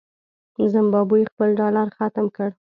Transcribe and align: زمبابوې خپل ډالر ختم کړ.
زمبابوې 0.73 1.23
خپل 1.31 1.49
ډالر 1.59 1.87
ختم 1.97 2.25
کړ. 2.35 2.49